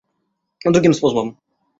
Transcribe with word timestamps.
Но 0.65 0.71
другим 0.71 0.95
способом! 0.95 1.37